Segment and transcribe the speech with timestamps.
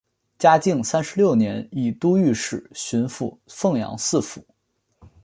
[0.39, 4.43] 嘉靖三十六年以都御史巡抚凤阳四府。